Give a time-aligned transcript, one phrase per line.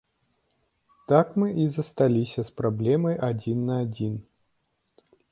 [1.11, 4.13] Так мы і засталіся з праблемай адзін на адзін.